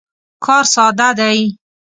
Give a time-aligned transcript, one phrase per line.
[0.45, 1.39] کار ساده دی.